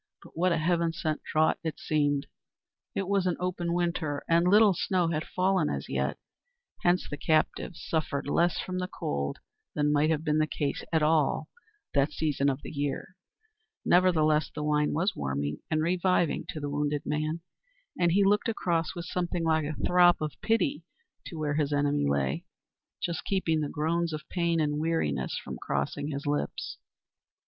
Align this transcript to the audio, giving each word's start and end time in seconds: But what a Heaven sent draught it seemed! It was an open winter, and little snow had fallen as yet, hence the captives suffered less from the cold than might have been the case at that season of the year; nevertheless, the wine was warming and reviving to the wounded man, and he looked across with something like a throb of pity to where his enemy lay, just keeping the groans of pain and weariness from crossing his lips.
But 0.23 0.35
what 0.35 0.51
a 0.51 0.57
Heaven 0.57 0.93
sent 0.93 1.21
draught 1.21 1.59
it 1.63 1.77
seemed! 1.79 2.25
It 2.95 3.07
was 3.07 3.27
an 3.27 3.37
open 3.39 3.71
winter, 3.71 4.23
and 4.27 4.47
little 4.47 4.73
snow 4.73 5.09
had 5.09 5.23
fallen 5.27 5.69
as 5.69 5.89
yet, 5.89 6.17
hence 6.81 7.07
the 7.07 7.17
captives 7.17 7.85
suffered 7.87 8.25
less 8.25 8.57
from 8.59 8.79
the 8.79 8.87
cold 8.87 9.37
than 9.75 9.93
might 9.93 10.09
have 10.09 10.23
been 10.23 10.39
the 10.39 10.47
case 10.47 10.83
at 10.91 11.01
that 11.93 12.11
season 12.13 12.49
of 12.49 12.63
the 12.63 12.71
year; 12.71 13.15
nevertheless, 13.85 14.49
the 14.49 14.63
wine 14.63 14.91
was 14.91 15.15
warming 15.15 15.59
and 15.69 15.83
reviving 15.83 16.45
to 16.49 16.59
the 16.59 16.71
wounded 16.71 17.05
man, 17.05 17.41
and 17.99 18.13
he 18.13 18.23
looked 18.23 18.49
across 18.49 18.95
with 18.95 19.05
something 19.05 19.43
like 19.43 19.65
a 19.65 19.75
throb 19.85 20.15
of 20.19 20.31
pity 20.41 20.83
to 21.27 21.37
where 21.37 21.53
his 21.53 21.71
enemy 21.71 22.07
lay, 22.09 22.43
just 23.03 23.23
keeping 23.23 23.59
the 23.61 23.69
groans 23.69 24.13
of 24.13 24.27
pain 24.29 24.59
and 24.59 24.79
weariness 24.79 25.37
from 25.43 25.59
crossing 25.61 26.07
his 26.07 26.25
lips. 26.25 26.79